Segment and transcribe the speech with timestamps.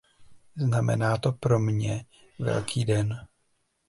[0.55, 2.05] Znamená to pro mě
[2.39, 3.27] velký den.